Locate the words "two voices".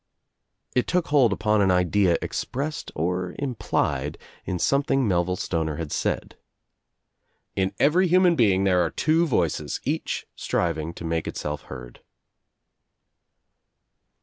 8.89-9.79